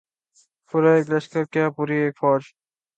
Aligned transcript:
پورا 0.69 0.91
ایک 0.95 1.07
لشکر 1.09 1.43
کیا‘ 1.53 1.65
پوری 1.75 1.97
ایک 2.03 2.13
فوج 2.19 2.41
ان 2.41 2.43
کے 2.43 2.49
پیچھے 2.51 2.59
تھی۔ 2.59 2.69